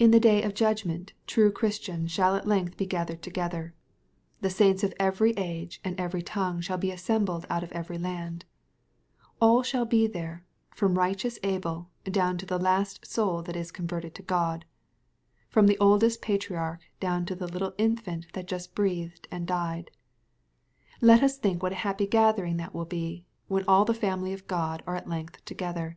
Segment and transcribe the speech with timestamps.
[0.00, 3.76] Qln the day of judgment true Christians shall at length be gathered together/
[4.40, 8.44] The saints of every age, and every tongue shall be assembled out of every land/
[9.40, 10.42] All shall be there,
[10.74, 14.64] from righteous Abel down to the last soul that is converted to God,—
[15.54, 19.92] ^from the oldest patriarch down to the little infant that just breathed and died.
[21.00, 24.48] Let us think what a happy gathering that wiU be, when all the family of
[24.48, 25.96] God are at length together.